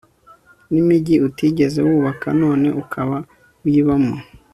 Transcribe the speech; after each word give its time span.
n'imigi 0.71 1.15
utigeze 1.27 1.79
wubaka, 1.87 2.27
none 2.41 2.67
ukaba 2.81 3.17
uyibamo 3.65 4.13